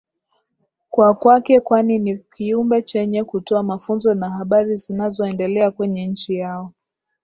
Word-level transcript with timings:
kwa 0.89 1.13
kwake 1.13 1.59
kwani 1.59 1.99
Ni 1.99 2.17
Kiumbe 2.17 2.81
chenye 2.81 3.23
kutoa 3.23 3.63
mafunzo 3.63 4.13
na 4.13 4.29
habari 4.29 4.75
zinazoendelea 4.75 5.71
kwenye 5.71 6.07
nchi 6.07 6.35
yao 6.35 6.73